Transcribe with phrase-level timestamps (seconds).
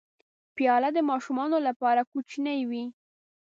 [0.55, 2.83] پیاله د ماشومانو لپاره کوچنۍ وي.